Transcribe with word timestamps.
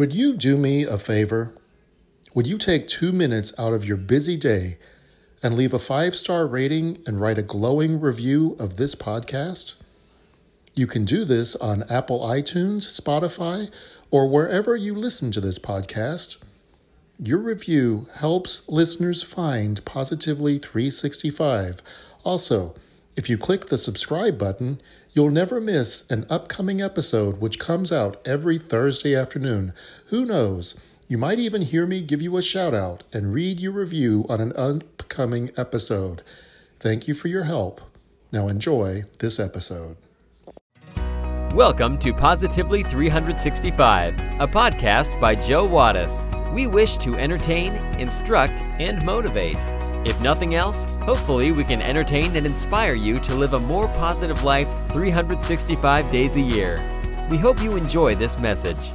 Would 0.00 0.14
you 0.14 0.32
do 0.32 0.56
me 0.56 0.84
a 0.84 0.96
favor? 0.96 1.52
Would 2.32 2.46
you 2.46 2.56
take 2.56 2.88
two 2.88 3.12
minutes 3.12 3.52
out 3.60 3.74
of 3.74 3.84
your 3.84 3.98
busy 3.98 4.38
day 4.38 4.78
and 5.42 5.54
leave 5.54 5.74
a 5.74 5.78
five 5.78 6.16
star 6.16 6.46
rating 6.46 7.02
and 7.06 7.20
write 7.20 7.36
a 7.36 7.42
glowing 7.42 8.00
review 8.00 8.56
of 8.58 8.76
this 8.76 8.94
podcast? 8.94 9.74
You 10.74 10.86
can 10.86 11.04
do 11.04 11.26
this 11.26 11.54
on 11.54 11.82
Apple 11.90 12.20
iTunes, 12.20 12.88
Spotify, 12.88 13.70
or 14.10 14.26
wherever 14.26 14.74
you 14.74 14.94
listen 14.94 15.32
to 15.32 15.40
this 15.42 15.58
podcast. 15.58 16.42
Your 17.22 17.36
review 17.36 18.06
helps 18.20 18.70
listeners 18.70 19.22
find 19.22 19.84
Positively 19.84 20.58
365. 20.58 21.82
Also, 22.24 22.74
if 23.16 23.28
you 23.28 23.36
click 23.36 23.66
the 23.66 23.78
subscribe 23.78 24.38
button, 24.38 24.80
you'll 25.12 25.30
never 25.30 25.60
miss 25.60 26.08
an 26.10 26.26
upcoming 26.30 26.80
episode 26.80 27.40
which 27.40 27.58
comes 27.58 27.90
out 27.90 28.20
every 28.26 28.56
Thursday 28.56 29.16
afternoon. 29.16 29.72
Who 30.06 30.24
knows? 30.24 30.80
You 31.08 31.18
might 31.18 31.40
even 31.40 31.62
hear 31.62 31.86
me 31.86 32.02
give 32.02 32.22
you 32.22 32.36
a 32.36 32.42
shout 32.42 32.72
out 32.72 33.02
and 33.12 33.34
read 33.34 33.58
your 33.58 33.72
review 33.72 34.26
on 34.28 34.40
an 34.40 34.52
upcoming 34.54 35.50
episode. 35.56 36.22
Thank 36.78 37.08
you 37.08 37.14
for 37.14 37.26
your 37.26 37.42
help. 37.42 37.80
Now 38.32 38.46
enjoy 38.46 39.02
this 39.18 39.40
episode. 39.40 39.96
Welcome 41.52 41.98
to 41.98 42.14
Positively 42.14 42.84
365, 42.84 44.14
a 44.14 44.46
podcast 44.46 45.20
by 45.20 45.34
Joe 45.34 45.66
Wattis. 45.66 46.28
We 46.54 46.68
wish 46.68 46.96
to 46.98 47.16
entertain, 47.16 47.72
instruct, 47.98 48.62
and 48.78 49.04
motivate. 49.04 49.56
If 50.02 50.18
nothing 50.22 50.54
else, 50.54 50.86
hopefully 51.02 51.52
we 51.52 51.62
can 51.62 51.82
entertain 51.82 52.34
and 52.34 52.46
inspire 52.46 52.94
you 52.94 53.20
to 53.20 53.34
live 53.34 53.52
a 53.52 53.60
more 53.60 53.86
positive 53.88 54.42
life 54.42 54.68
365 54.92 56.10
days 56.10 56.36
a 56.36 56.40
year. 56.40 56.80
We 57.28 57.36
hope 57.36 57.62
you 57.62 57.76
enjoy 57.76 58.14
this 58.14 58.38
message. 58.38 58.90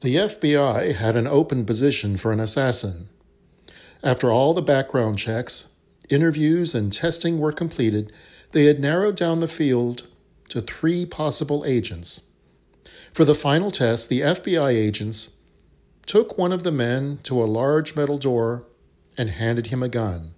The 0.00 0.16
FBI 0.16 0.96
had 0.96 1.14
an 1.14 1.28
open 1.28 1.64
position 1.64 2.16
for 2.16 2.32
an 2.32 2.40
assassin. 2.40 3.08
After 4.02 4.30
all 4.30 4.54
the 4.54 4.62
background 4.62 5.18
checks, 5.18 5.78
interviews, 6.10 6.74
and 6.74 6.92
testing 6.92 7.38
were 7.38 7.52
completed, 7.52 8.12
they 8.50 8.64
had 8.64 8.80
narrowed 8.80 9.16
down 9.16 9.38
the 9.38 9.48
field 9.48 10.08
to 10.48 10.60
three 10.60 11.06
possible 11.06 11.64
agents. 11.64 12.28
For 13.12 13.24
the 13.24 13.34
final 13.34 13.70
test, 13.70 14.08
the 14.08 14.20
FBI 14.20 14.72
agents 14.72 15.35
took 16.06 16.38
one 16.38 16.52
of 16.52 16.62
the 16.62 16.72
men 16.72 17.18
to 17.24 17.42
a 17.42 17.44
large 17.44 17.96
metal 17.96 18.16
door 18.16 18.64
and 19.18 19.30
handed 19.30 19.68
him 19.68 19.82
a 19.82 19.88
gun. 19.88 20.34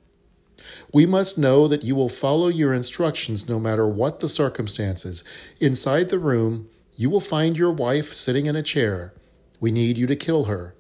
We 0.93 1.07
must 1.07 1.39
know 1.39 1.69
that 1.69 1.85
you 1.85 1.95
will 1.95 2.09
follow 2.09 2.49
your 2.49 2.75
instructions 2.75 3.49
no 3.49 3.61
matter 3.61 3.87
what 3.87 4.21
the 4.21 4.29
circumstances. 4.29 5.23
Inside 5.61 6.09
the 6.09 6.19
room, 6.19 6.69
you 6.97 7.11
will 7.11 7.21
find 7.21 7.57
your 7.57 7.71
wife 7.71 8.13
sitting 8.13 8.47
in 8.47 8.57
a 8.57 8.63
chair. 8.63 9.13
We 9.61 9.71
need 9.71 9.99
you 9.99 10.07
to 10.07 10.17
kill 10.17 10.45
her. 10.45 10.75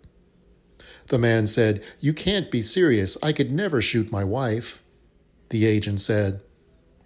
The 1.09 1.19
man 1.19 1.47
said, 1.47 1.83
You 2.01 2.13
can't 2.13 2.51
be 2.51 2.63
serious. 2.63 3.17
I 3.23 3.33
could 3.33 3.51
never 3.51 3.81
shoot 3.81 4.13
my 4.13 4.25
wife. 4.25 4.83
The 5.51 5.65
agent 5.65 6.01
said, 6.01 6.41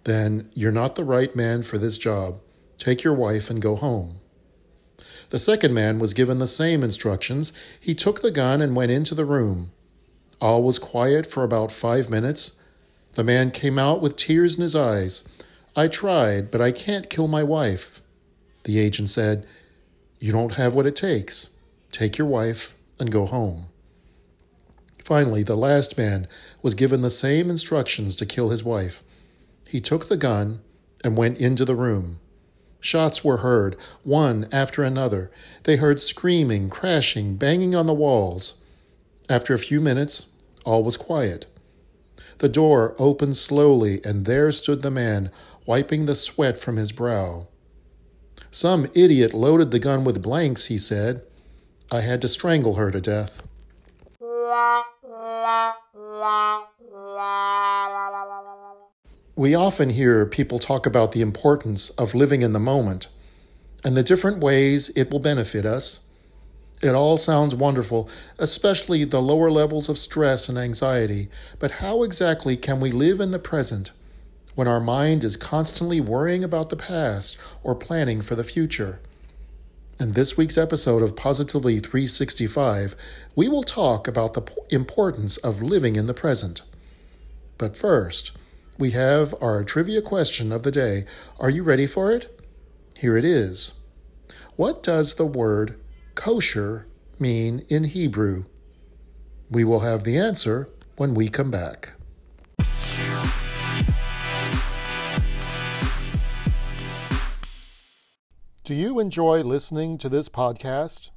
Then 0.03 0.49
you're 0.53 0.71
not 0.71 0.95
the 0.95 1.05
right 1.05 1.35
man 1.35 1.63
for 1.63 1.77
this 1.77 1.97
job. 1.97 2.41
Take 2.77 3.03
your 3.03 3.13
wife 3.13 3.49
and 3.49 3.61
go 3.61 3.75
home. 3.75 4.19
The 5.33 5.39
second 5.39 5.73
man 5.73 5.97
was 5.97 6.13
given 6.13 6.37
the 6.37 6.45
same 6.45 6.83
instructions. 6.83 7.53
He 7.79 7.95
took 7.95 8.21
the 8.21 8.29
gun 8.29 8.61
and 8.61 8.75
went 8.75 8.91
into 8.91 9.15
the 9.15 9.25
room. 9.25 9.71
All 10.39 10.61
was 10.61 10.77
quiet 10.77 11.25
for 11.25 11.43
about 11.43 11.71
five 11.71 12.07
minutes. 12.07 12.61
The 13.13 13.23
man 13.23 13.49
came 13.49 13.79
out 13.79 13.99
with 13.99 14.15
tears 14.15 14.57
in 14.57 14.61
his 14.61 14.75
eyes. 14.75 15.27
I 15.75 15.87
tried, 15.87 16.51
but 16.51 16.61
I 16.61 16.71
can't 16.71 17.09
kill 17.09 17.27
my 17.27 17.41
wife. 17.41 17.99
The 18.65 18.77
agent 18.77 19.09
said, 19.09 19.47
You 20.19 20.31
don't 20.31 20.53
have 20.53 20.75
what 20.75 20.85
it 20.85 20.95
takes. 20.95 21.57
Take 21.91 22.19
your 22.19 22.27
wife 22.27 22.77
and 22.99 23.11
go 23.11 23.25
home. 23.25 23.69
Finally, 25.03 25.41
the 25.41 25.57
last 25.57 25.97
man 25.97 26.27
was 26.61 26.75
given 26.75 27.01
the 27.01 27.09
same 27.09 27.49
instructions 27.49 28.15
to 28.17 28.27
kill 28.27 28.51
his 28.51 28.63
wife. 28.63 29.01
He 29.67 29.81
took 29.81 30.09
the 30.09 30.15
gun 30.15 30.61
and 31.03 31.17
went 31.17 31.39
into 31.39 31.65
the 31.65 31.75
room. 31.75 32.19
Shots 32.83 33.23
were 33.23 33.37
heard, 33.37 33.77
one 34.03 34.45
after 34.51 34.83
another. 34.83 35.31
They 35.63 35.77
heard 35.77 36.01
screaming, 36.01 36.69
crashing, 36.69 37.37
banging 37.37 37.73
on 37.73 37.85
the 37.85 37.93
walls. 37.93 38.61
After 39.29 39.53
a 39.53 39.57
few 39.57 39.79
minutes, 39.79 40.33
all 40.65 40.83
was 40.83 40.97
quiet. 40.97 41.47
The 42.39 42.49
door 42.49 42.93
opened 42.99 43.37
slowly, 43.37 44.01
and 44.03 44.25
there 44.25 44.51
stood 44.51 44.81
the 44.81 44.91
man, 44.91 45.31
wiping 45.65 46.07
the 46.07 46.13
sweat 46.13 46.57
from 46.57 46.75
his 46.75 46.91
brow. 46.91 47.47
Some 48.51 48.91
idiot 48.93 49.33
loaded 49.33 49.71
the 49.71 49.79
gun 49.79 50.03
with 50.03 50.21
blanks, 50.21 50.65
he 50.65 50.77
said. 50.77 51.21
I 51.89 52.01
had 52.01 52.21
to 52.23 52.27
strangle 52.27 52.75
her 52.75 52.91
to 52.91 52.99
death. 52.99 53.47
We 59.35 59.55
often 59.55 59.89
hear 59.89 60.27
people 60.27 60.59
talk 60.59 60.85
about 60.85 61.11
the 61.11 61.21
importance 61.21 61.89
of 61.91 62.13
living 62.13 62.43
in 62.43 62.53
the 62.53 62.59
moment 62.59 63.07
and 63.83 63.97
the 63.97 64.03
different 64.03 64.37
ways 64.37 64.89
it 64.95 65.09
will 65.09 65.19
benefit 65.19 65.65
us. 65.65 66.07
It 66.83 66.93
all 66.93 67.17
sounds 67.17 67.55
wonderful, 67.55 68.07
especially 68.37 69.03
the 69.05 69.23
lower 69.23 69.49
levels 69.49 69.89
of 69.89 69.97
stress 69.97 70.49
and 70.49 70.57
anxiety, 70.59 71.29
but 71.57 71.71
how 71.71 72.03
exactly 72.03 72.55
can 72.55 72.79
we 72.79 72.91
live 72.91 73.19
in 73.19 73.31
the 73.31 73.39
present 73.39 73.91
when 74.53 74.67
our 74.67 74.79
mind 74.79 75.23
is 75.23 75.35
constantly 75.35 75.99
worrying 75.99 76.43
about 76.43 76.69
the 76.69 76.75
past 76.75 77.39
or 77.63 77.73
planning 77.73 78.21
for 78.21 78.35
the 78.35 78.43
future? 78.43 78.99
In 79.99 80.11
this 80.11 80.37
week's 80.37 80.59
episode 80.59 81.01
of 81.01 81.15
Positively 81.15 81.79
365, 81.79 82.95
we 83.35 83.49
will 83.49 83.63
talk 83.63 84.07
about 84.07 84.35
the 84.35 84.45
importance 84.69 85.37
of 85.37 85.59
living 85.59 85.95
in 85.95 86.05
the 86.05 86.13
present. 86.13 86.61
But 87.57 87.75
first, 87.75 88.37
we 88.83 88.91
have 88.91 89.33
our 89.39 89.63
trivia 89.63 90.01
question 90.01 90.51
of 90.51 90.63
the 90.63 90.69
day. 90.69 91.05
Are 91.39 91.49
you 91.49 91.63
ready 91.63 91.87
for 91.87 92.11
it? 92.11 92.37
Here 92.97 93.15
it 93.15 93.23
is. 93.23 93.79
What 94.57 94.83
does 94.83 95.15
the 95.15 95.25
word 95.25 95.79
kosher 96.15 96.85
mean 97.17 97.65
in 97.69 97.85
Hebrew? 97.85 98.43
We 99.49 99.63
will 99.63 99.79
have 99.79 100.03
the 100.03 100.17
answer 100.17 100.67
when 100.97 101.13
we 101.13 101.29
come 101.29 101.49
back. 101.49 101.93
Do 108.65 108.73
you 108.73 108.99
enjoy 108.99 109.43
listening 109.43 109.97
to 109.99 110.09
this 110.09 110.27
podcast? 110.27 111.09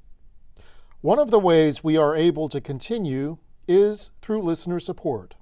One 1.01 1.19
of 1.19 1.33
the 1.33 1.41
ways 1.41 1.83
we 1.83 1.97
are 1.97 2.15
able 2.15 2.49
to 2.51 2.61
continue 2.61 3.39
is 3.67 4.11
through 4.23 4.43
listener 4.43 4.79
support 4.79 5.35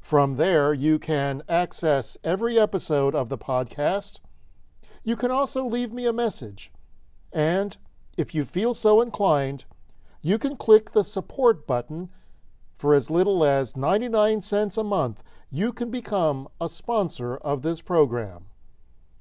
From 0.00 0.36
there, 0.36 0.72
you 0.72 0.98
can 0.98 1.42
access 1.46 2.16
every 2.24 2.58
episode 2.58 3.14
of 3.14 3.28
the 3.28 3.36
podcast. 3.36 4.20
You 5.04 5.14
can 5.14 5.30
also 5.30 5.66
leave 5.66 5.92
me 5.92 6.06
a 6.06 6.12
message. 6.12 6.72
And 7.30 7.76
if 8.16 8.34
you 8.34 8.46
feel 8.46 8.72
so 8.72 9.02
inclined, 9.02 9.66
you 10.22 10.38
can 10.38 10.56
click 10.56 10.92
the 10.92 11.04
support 11.04 11.66
button. 11.66 12.08
For 12.78 12.94
as 12.94 13.10
little 13.10 13.44
as 13.44 13.76
99 13.76 14.40
cents 14.40 14.78
a 14.78 14.84
month, 14.84 15.22
you 15.50 15.70
can 15.70 15.90
become 15.90 16.48
a 16.58 16.70
sponsor 16.70 17.36
of 17.36 17.60
this 17.60 17.82
program. 17.82 18.46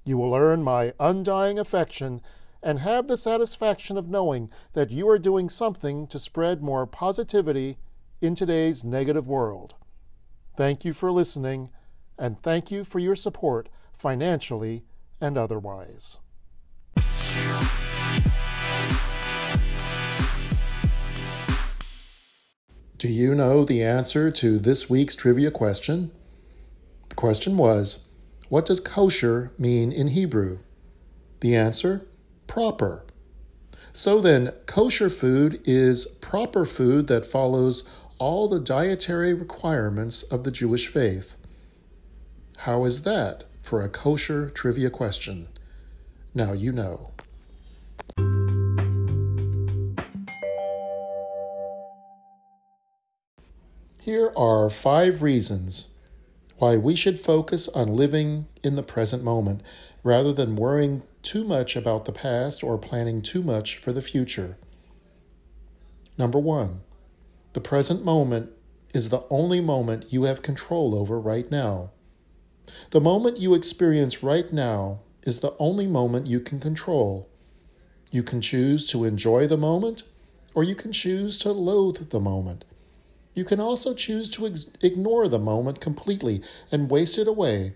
You 0.08 0.20
will 0.20 0.36
earn 0.36 0.62
my 0.62 0.94
undying 1.00 1.58
affection 1.58 2.22
and 2.62 2.80
have 2.80 3.08
the 3.08 3.18
satisfaction 3.18 3.98
of 3.98 4.08
knowing 4.08 4.52
that 4.74 4.92
you 4.92 5.10
are 5.10 5.18
doing 5.18 5.50
something 5.50 6.06
to 6.08 6.20
spread 6.20 6.62
more 6.62 6.86
positivity 6.86 7.80
in 8.22 8.36
today's 8.36 8.84
negative 8.84 9.28
world. 9.28 9.74
Thank 10.56 10.86
you 10.86 10.94
for 10.94 11.12
listening, 11.12 11.72
and 12.20 12.40
thank 12.40 12.70
you 12.70 12.84
for 12.84 13.00
your 13.00 13.16
support 13.16 13.68
financially 13.94 14.86
and 15.20 15.38
otherwise. 15.38 16.20
Do 22.98 23.10
you 23.12 23.36
know 23.36 23.66
the 23.66 23.84
answer 23.84 24.32
to 24.32 24.60
this 24.60 24.90
week's 24.90 25.16
trivia 25.16 25.52
question? 25.52 26.12
The 27.10 27.16
question 27.16 27.58
was 27.58 28.15
what 28.48 28.68
does 28.68 28.80
kosher 28.80 29.52
mean 29.58 29.92
in 29.92 30.10
Hebrew? 30.10 30.60
The 31.40 31.56
answer 31.56 32.06
proper. 32.46 33.04
So 33.92 34.22
then, 34.22 34.52
kosher 34.68 35.10
food 35.10 35.62
is 35.66 36.06
proper 36.22 36.64
food 36.66 37.08
that 37.08 37.26
follows 37.26 38.06
all 38.20 38.48
the 38.48 38.60
dietary 38.60 39.34
requirements 39.34 40.22
of 40.22 40.44
the 40.44 40.52
Jewish 40.52 40.88
faith. 40.88 41.38
How 42.58 42.86
is 42.86 43.04
that 43.04 43.46
for 43.64 43.82
a 43.82 43.90
kosher 43.90 44.52
trivia 44.52 44.92
question? 44.92 45.48
Now 46.36 46.54
you 46.54 46.72
know. 46.72 47.12
Here 54.00 54.32
are 54.38 54.70
five 54.70 55.24
reasons 55.24 55.95
why 56.58 56.78
we 56.78 56.96
should 56.96 57.20
focus 57.20 57.68
on 57.70 57.96
living 57.96 58.48
in 58.64 58.76
the 58.76 58.84
present 58.84 59.24
moment 59.24 59.62
rather 60.04 60.32
than 60.32 60.56
worrying 60.56 61.04
too 61.22 61.44
much 61.44 61.76
about 61.76 62.06
the 62.06 62.12
past 62.12 62.64
or 62.64 62.78
planning 62.78 63.22
too 63.22 63.42
much 63.42 63.78
for 63.78 63.92
the 63.92 64.02
future. 64.02 64.58
Number 66.18 66.40
one, 66.40 66.82
the 67.54 67.62
present 67.62 68.06
moment 68.06 68.52
is 68.94 69.10
the 69.10 69.24
only 69.30 69.60
moment 69.60 70.14
you 70.14 70.24
have 70.24 70.42
control 70.42 70.96
over 70.96 71.20
right 71.20 71.50
now. 71.52 71.92
The 72.92 73.02
moment 73.02 73.40
you 73.40 73.54
experience 73.54 74.24
right 74.24 74.52
now 74.52 75.00
is 75.24 75.40
the 75.40 75.56
only 75.60 75.88
moment 75.88 76.28
you 76.28 76.40
can 76.40 76.60
control. 76.60 77.28
You 78.12 78.24
can 78.24 78.40
choose 78.40 78.86
to 78.88 79.04
enjoy 79.04 79.48
the 79.48 79.58
moment, 79.58 80.04
or 80.54 80.64
you 80.64 80.76
can 80.76 80.94
choose 80.94 81.38
to 81.40 81.52
loathe 81.52 82.10
the 82.10 82.20
moment. 82.20 82.64
You 83.36 83.44
can 83.44 83.60
also 83.60 83.94
choose 83.94 84.30
to 84.32 84.48
ex- 84.48 84.72
ignore 84.82 85.28
the 85.28 85.38
moment 85.38 85.82
completely 85.82 86.42
and 86.72 86.90
waste 86.90 87.20
it 87.20 87.28
away. 87.28 87.74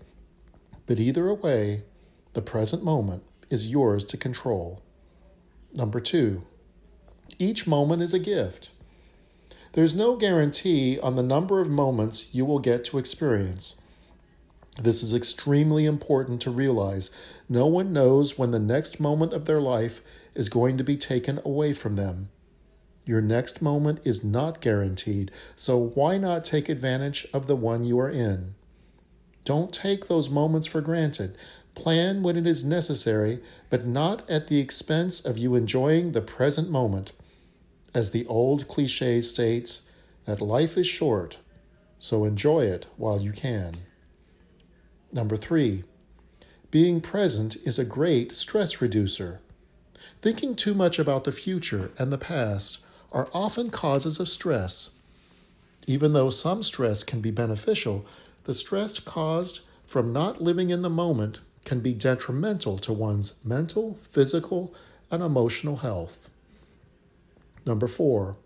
But 0.86 0.98
either 0.98 1.32
way, 1.32 1.84
the 2.32 2.42
present 2.42 2.82
moment 2.82 3.22
is 3.50 3.70
yours 3.70 4.04
to 4.06 4.16
control. 4.16 4.82
Number 5.72 6.00
two, 6.00 6.42
each 7.38 7.66
moment 7.66 8.02
is 8.02 8.14
a 8.14 8.18
gift. 8.18 8.70
There's 9.72 9.94
no 9.94 10.16
guarantee 10.16 10.98
on 10.98 11.14
the 11.14 11.22
number 11.22 11.60
of 11.60 11.70
moments 11.70 12.34
you 12.34 12.44
will 12.44 12.58
get 12.58 12.84
to 12.86 12.98
experience. 12.98 13.82
This 14.80 15.02
is 15.02 15.14
extremely 15.14 15.84
important 15.84 16.40
to 16.42 16.50
realize. 16.50 17.14
No 17.48 17.66
one 17.66 17.92
knows 17.92 18.38
when 18.38 18.50
the 18.50 18.58
next 18.58 18.98
moment 18.98 19.32
of 19.32 19.44
their 19.44 19.60
life 19.60 20.00
is 20.34 20.48
going 20.48 20.78
to 20.78 20.84
be 20.84 20.96
taken 20.96 21.40
away 21.44 21.72
from 21.72 21.96
them. 21.96 22.30
Your 23.04 23.20
next 23.20 23.62
moment 23.62 24.00
is 24.04 24.22
not 24.22 24.60
guaranteed, 24.60 25.30
so 25.56 25.78
why 25.78 26.18
not 26.18 26.44
take 26.44 26.68
advantage 26.68 27.26
of 27.32 27.46
the 27.46 27.56
one 27.56 27.82
you 27.82 27.98
are 27.98 28.10
in? 28.10 28.54
Don't 29.44 29.72
take 29.72 30.06
those 30.06 30.30
moments 30.30 30.66
for 30.66 30.80
granted. 30.80 31.36
Plan 31.74 32.22
when 32.22 32.36
it 32.36 32.46
is 32.46 32.64
necessary, 32.64 33.40
but 33.70 33.86
not 33.86 34.28
at 34.28 34.48
the 34.48 34.60
expense 34.60 35.24
of 35.24 35.38
you 35.38 35.54
enjoying 35.54 36.12
the 36.12 36.20
present 36.20 36.70
moment. 36.70 37.12
As 37.94 38.10
the 38.10 38.26
old 38.26 38.68
cliche 38.68 39.20
states, 39.22 39.90
that 40.26 40.40
life 40.40 40.76
is 40.76 40.86
short, 40.86 41.38
so 41.98 42.24
enjoy 42.24 42.64
it 42.66 42.86
while 42.96 43.20
you 43.20 43.32
can. 43.32 43.74
Number 45.12 45.36
three, 45.36 45.84
being 46.70 47.00
present 47.00 47.56
is 47.64 47.78
a 47.78 47.84
great 47.84 48.30
stress 48.32 48.80
reducer. 48.80 49.40
Thinking 50.22 50.54
too 50.54 50.74
much 50.74 50.98
about 50.98 51.24
the 51.24 51.32
future 51.32 51.90
and 51.98 52.12
the 52.12 52.18
past 52.18 52.84
are 53.12 53.28
often 53.32 53.70
causes 53.70 54.20
of 54.20 54.28
stress. 54.28 55.00
Even 55.86 56.12
though 56.12 56.30
some 56.30 56.62
stress 56.62 57.02
can 57.02 57.20
be 57.20 57.30
beneficial, 57.30 58.06
the 58.44 58.54
stress 58.54 59.00
caused 59.00 59.60
from 59.86 60.12
not 60.12 60.40
living 60.40 60.70
in 60.70 60.82
the 60.82 60.90
moment 60.90 61.40
can 61.64 61.80
be 61.80 61.92
detrimental 61.92 62.78
to 62.78 62.92
one's 62.92 63.44
mental, 63.44 63.94
physical, 63.94 64.74
and 65.10 65.22
emotional 65.22 65.78
health. 65.78 66.30
Number 67.66 67.86
four, 67.86 68.36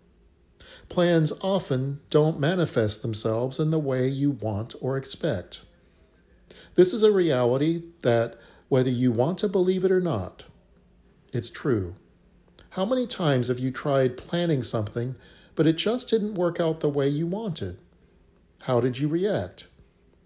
plans 0.89 1.31
often 1.41 1.99
don't 2.09 2.39
manifest 2.39 3.01
themselves 3.01 3.59
in 3.59 3.71
the 3.71 3.79
way 3.79 4.07
you 4.07 4.31
want 4.31 4.75
or 4.81 4.97
expect. 4.97 5.61
This 6.75 6.93
is 6.93 7.03
a 7.03 7.11
reality 7.11 7.83
that, 8.01 8.37
whether 8.67 8.89
you 8.89 9.11
want 9.11 9.37
to 9.39 9.47
believe 9.47 9.85
it 9.85 9.91
or 9.91 10.01
not, 10.01 10.45
it's 11.31 11.49
true. 11.49 11.95
How 12.75 12.83
many 12.83 13.07
times 13.07 13.47
have 13.47 13.57
you 13.57 13.71
tried 13.71 14.17
planning 14.17 14.61
something, 14.61 15.15
but 15.55 15.65
it 15.65 15.77
just 15.77 16.09
didn't 16.09 16.33
work 16.33 16.59
out 16.59 16.81
the 16.81 16.89
way 16.89 17.07
you 17.07 17.25
wanted? 17.25 17.77
How 18.63 18.81
did 18.81 18.99
you 18.99 19.07
react? 19.07 19.67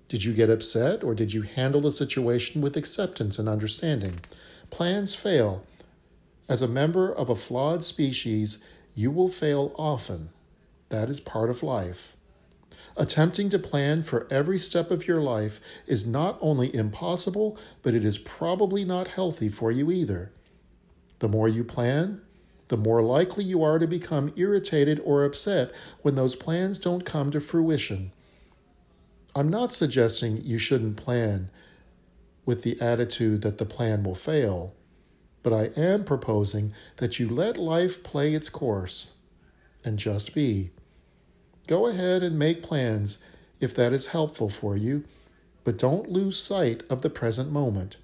Did 0.08 0.24
you 0.24 0.34
get 0.34 0.50
upset 0.50 1.04
or 1.04 1.14
did 1.14 1.32
you 1.32 1.44
handle 1.44 1.80
the 1.80 1.92
situation 1.92 2.60
with 2.60 2.76
acceptance 2.76 3.38
and 3.38 3.48
understanding? 3.48 4.22
Plans 4.72 5.14
fail. 5.14 5.64
As 6.48 6.64
a 6.64 6.68
member 6.68 7.14
of 7.14 7.30
a 7.30 7.36
flawed 7.36 7.84
species, 7.84 8.66
you 8.96 9.12
will 9.12 9.30
fail 9.30 9.72
often. 9.78 10.30
That 10.90 11.08
is 11.08 11.20
part 11.20 11.52
of 11.52 11.62
life. 11.62 12.16
Attempting 12.98 13.50
to 13.50 13.60
plan 13.60 14.02
for 14.02 14.26
every 14.32 14.58
step 14.58 14.90
of 14.90 15.08
your 15.08 15.22
life 15.22 15.60
is 15.86 16.08
not 16.08 16.40
only 16.42 16.74
impossible, 16.74 17.60
but 17.84 17.94
it 17.94 18.04
is 18.04 18.18
probably 18.18 18.84
not 18.84 19.10
healthy 19.10 19.50
for 19.50 19.70
you 19.70 19.92
either. 19.92 20.32
The 21.20 21.30
more 21.30 21.48
you 21.48 21.64
plan, 21.64 22.22
the 22.70 22.78
more 22.78 23.02
likely 23.02 23.44
you 23.44 23.64
are 23.64 23.78
to 23.78 23.88
become 23.88 24.32
irritated 24.36 25.02
or 25.04 25.26
upset 25.26 25.72
when 26.02 26.16
those 26.16 26.36
plans 26.36 26.80
don't 26.80 27.06
come 27.06 27.30
to 27.32 27.42
fruition. 27.42 28.12
I'm 29.36 29.50
not 29.50 29.74
suggesting 29.74 30.42
you 30.44 30.58
shouldn't 30.58 30.98
plan 30.98 31.50
with 32.46 32.64
the 32.64 32.80
attitude 32.82 33.42
that 33.42 33.58
the 33.58 33.66
plan 33.66 34.04
will 34.04 34.16
fail, 34.16 34.74
but 35.44 35.54
I 35.54 35.70
am 35.80 36.04
proposing 36.04 36.74
that 36.98 37.20
you 37.20 37.30
let 37.30 37.58
life 37.58 38.04
play 38.04 38.34
its 38.34 38.50
course 38.50 39.16
and 39.84 40.00
just 40.00 40.34
be. 40.34 40.72
Go 41.68 41.88
ahead 41.88 42.24
and 42.24 42.40
make 42.40 42.64
plans 42.64 43.24
if 43.60 43.76
that 43.76 43.94
is 43.94 44.08
helpful 44.08 44.50
for 44.50 44.76
you, 44.76 45.04
but 45.64 45.78
don't 45.78 46.10
lose 46.10 46.42
sight 46.42 46.84
of 46.90 47.02
the 47.02 47.10
present 47.10 47.52
moment. 47.52 47.98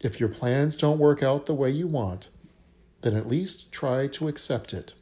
If 0.00 0.18
your 0.18 0.28
plans 0.28 0.76
don't 0.76 0.98
work 0.98 1.22
out 1.22 1.46
the 1.46 1.54
way 1.54 1.70
you 1.70 1.86
want, 1.86 2.28
then 3.02 3.16
at 3.16 3.28
least 3.28 3.72
try 3.72 4.06
to 4.06 4.28
accept 4.28 4.72
it 4.72 4.94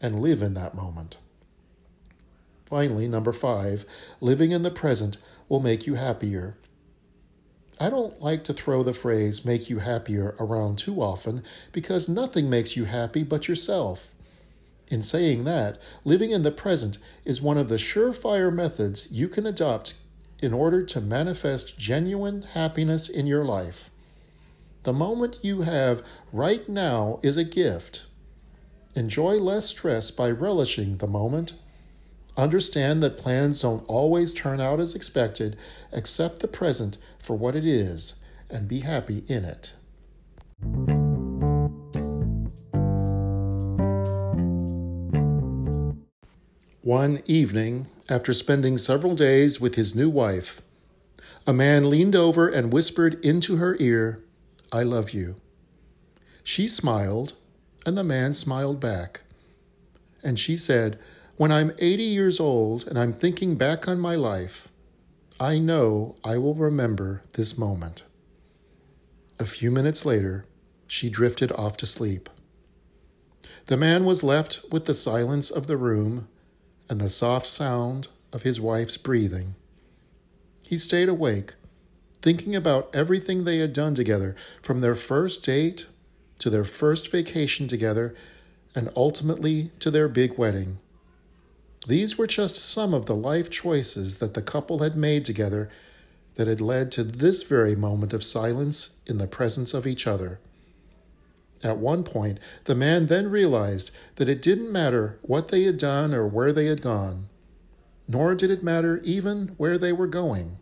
and 0.00 0.20
live 0.20 0.42
in 0.42 0.54
that 0.54 0.74
moment. 0.74 1.16
Finally, 2.66 3.08
number 3.08 3.32
five, 3.32 3.86
living 4.20 4.50
in 4.50 4.62
the 4.62 4.70
present 4.70 5.16
will 5.48 5.60
make 5.60 5.86
you 5.86 5.94
happier. 5.94 6.56
I 7.80 7.90
don't 7.90 8.20
like 8.20 8.44
to 8.44 8.52
throw 8.52 8.82
the 8.82 8.92
phrase 8.92 9.44
make 9.44 9.70
you 9.70 9.78
happier 9.78 10.34
around 10.40 10.78
too 10.78 11.00
often 11.00 11.42
because 11.72 12.08
nothing 12.08 12.50
makes 12.50 12.76
you 12.76 12.84
happy 12.84 13.22
but 13.22 13.48
yourself. 13.48 14.12
In 14.88 15.02
saying 15.02 15.44
that, 15.44 15.78
living 16.04 16.30
in 16.30 16.42
the 16.42 16.50
present 16.50 16.98
is 17.24 17.40
one 17.40 17.58
of 17.58 17.68
the 17.68 17.76
surefire 17.76 18.52
methods 18.52 19.12
you 19.12 19.28
can 19.28 19.46
adopt 19.46 19.94
in 20.40 20.52
order 20.52 20.82
to 20.84 21.00
manifest 21.00 21.78
genuine 21.78 22.42
happiness 22.42 23.08
in 23.08 23.26
your 23.26 23.44
life. 23.44 23.90
The 24.84 24.92
moment 24.92 25.38
you 25.42 25.62
have 25.62 26.02
right 26.32 26.68
now 26.68 27.20
is 27.22 27.36
a 27.36 27.44
gift. 27.44 28.06
Enjoy 28.94 29.34
less 29.34 29.66
stress 29.66 30.10
by 30.10 30.30
relishing 30.30 30.96
the 30.96 31.06
moment. 31.06 31.54
Understand 32.36 33.02
that 33.02 33.18
plans 33.18 33.62
don't 33.62 33.84
always 33.86 34.32
turn 34.32 34.60
out 34.60 34.80
as 34.80 34.94
expected. 34.94 35.56
Accept 35.92 36.40
the 36.40 36.48
present 36.48 36.96
for 37.18 37.36
what 37.36 37.56
it 37.56 37.66
is 37.66 38.24
and 38.48 38.68
be 38.68 38.80
happy 38.80 39.24
in 39.26 39.44
it. 39.44 39.72
One 46.80 47.20
evening, 47.26 47.88
after 48.08 48.32
spending 48.32 48.78
several 48.78 49.14
days 49.14 49.60
with 49.60 49.74
his 49.74 49.94
new 49.94 50.08
wife, 50.08 50.62
a 51.46 51.52
man 51.52 51.90
leaned 51.90 52.16
over 52.16 52.48
and 52.48 52.72
whispered 52.72 53.22
into 53.24 53.56
her 53.56 53.76
ear, 53.78 54.24
I 54.72 54.82
love 54.82 55.10
you. 55.10 55.36
She 56.42 56.68
smiled, 56.68 57.34
and 57.86 57.96
the 57.96 58.04
man 58.04 58.34
smiled 58.34 58.80
back. 58.80 59.22
And 60.22 60.38
she 60.38 60.56
said, 60.56 60.98
When 61.36 61.52
I'm 61.52 61.72
80 61.78 62.02
years 62.02 62.40
old 62.40 62.86
and 62.86 62.98
I'm 62.98 63.12
thinking 63.12 63.56
back 63.56 63.88
on 63.88 64.00
my 64.00 64.14
life, 64.14 64.68
I 65.40 65.58
know 65.58 66.16
I 66.24 66.36
will 66.38 66.54
remember 66.54 67.22
this 67.34 67.56
moment. 67.56 68.04
A 69.38 69.44
few 69.44 69.70
minutes 69.70 70.04
later, 70.04 70.44
she 70.86 71.08
drifted 71.08 71.52
off 71.52 71.76
to 71.76 71.86
sleep. 71.86 72.28
The 73.66 73.76
man 73.76 74.04
was 74.04 74.24
left 74.24 74.62
with 74.72 74.86
the 74.86 74.94
silence 74.94 75.50
of 75.50 75.66
the 75.66 75.76
room 75.76 76.28
and 76.90 77.00
the 77.00 77.08
soft 77.08 77.46
sound 77.46 78.08
of 78.32 78.42
his 78.42 78.60
wife's 78.60 78.96
breathing. 78.96 79.54
He 80.66 80.76
stayed 80.76 81.08
awake, 81.08 81.54
thinking 82.22 82.56
about 82.56 82.94
everything 82.94 83.44
they 83.44 83.58
had 83.58 83.72
done 83.72 83.94
together, 83.94 84.34
from 84.62 84.80
their 84.80 84.94
first 84.94 85.44
date 85.44 85.86
to 86.38 86.50
their 86.50 86.64
first 86.64 87.10
vacation 87.10 87.68
together, 87.68 88.14
and 88.74 88.90
ultimately 88.94 89.70
to 89.80 89.90
their 89.90 90.08
big 90.08 90.38
wedding. 90.38 90.78
These 91.86 92.18
were 92.18 92.26
just 92.26 92.56
some 92.56 92.92
of 92.92 93.06
the 93.06 93.14
life 93.14 93.50
choices 93.50 94.18
that 94.18 94.34
the 94.34 94.42
couple 94.42 94.80
had 94.80 94.96
made 94.96 95.24
together 95.24 95.70
that 96.34 96.46
had 96.46 96.60
led 96.60 96.92
to 96.92 97.02
this 97.02 97.42
very 97.42 97.74
moment 97.74 98.12
of 98.12 98.22
silence 98.22 99.00
in 99.06 99.18
the 99.18 99.26
presence 99.26 99.74
of 99.74 99.86
each 99.86 100.06
other. 100.06 100.38
At 101.64 101.78
one 101.78 102.04
point, 102.04 102.38
the 102.64 102.74
man 102.74 103.06
then 103.06 103.30
realized 103.30 103.90
that 104.16 104.28
it 104.28 104.42
didn't 104.42 104.70
matter 104.70 105.18
what 105.22 105.48
they 105.48 105.62
had 105.64 105.78
done 105.78 106.14
or 106.14 106.26
where 106.26 106.52
they 106.52 106.66
had 106.66 106.82
gone, 106.82 107.28
nor 108.06 108.34
did 108.34 108.50
it 108.50 108.62
matter 108.62 109.00
even 109.02 109.48
where 109.56 109.78
they 109.78 109.92
were 109.92 110.06
going. 110.06 110.58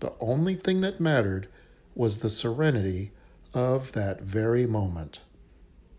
The 0.00 0.12
only 0.20 0.54
thing 0.54 0.80
that 0.80 1.00
mattered 1.00 1.48
was 1.94 2.18
the 2.18 2.28
serenity 2.28 3.12
of 3.54 3.92
that 3.92 4.20
very 4.20 4.66
moment. 4.66 5.20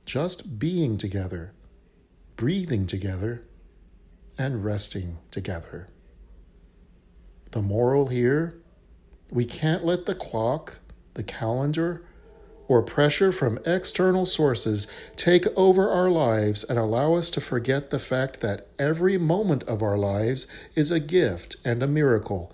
Just 0.06 0.60
being 0.60 0.98
together, 0.98 1.54
breathing 2.36 2.88
together, 2.88 3.44
and 4.38 4.66
resting 4.66 5.20
together. 5.30 5.88
The 7.52 7.62
moral 7.62 8.08
here 8.08 8.62
we 9.32 9.46
can't 9.46 9.86
let 9.86 10.06
the 10.06 10.14
clock, 10.14 10.80
the 11.14 11.24
calendar, 11.24 12.04
or 12.68 12.82
pressure 12.82 13.32
from 13.32 13.60
external 13.66 14.26
sources 14.26 14.88
take 15.16 15.46
over 15.58 15.90
our 15.90 16.10
lives 16.10 16.64
and 16.64 16.78
allow 16.78 17.14
us 17.14 17.30
to 17.30 17.42
forget 17.42 17.90
the 17.90 18.00
fact 18.00 18.42
that 18.42 18.68
every 18.78 19.18
moment 19.18 19.64
of 19.64 19.82
our 19.82 19.98
lives 19.98 20.48
is 20.76 20.92
a 20.92 21.00
gift 21.00 21.56
and 21.64 21.82
a 21.82 21.88
miracle, 21.88 22.54